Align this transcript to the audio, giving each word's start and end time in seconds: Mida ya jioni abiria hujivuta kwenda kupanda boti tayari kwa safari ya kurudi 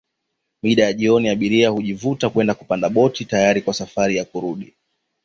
Mida 0.63 0.83
ya 0.83 0.93
jioni 0.93 1.29
abiria 1.29 1.69
hujivuta 1.69 2.29
kwenda 2.29 2.53
kupanda 2.53 2.89
boti 2.89 3.25
tayari 3.25 3.61
kwa 3.61 3.73
safari 3.73 4.15
ya 4.15 4.25
kurudi 4.25 4.73